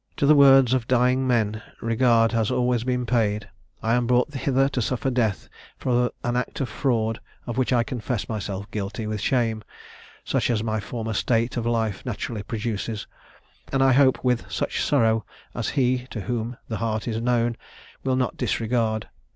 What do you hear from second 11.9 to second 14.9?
naturally produces, and I hope with such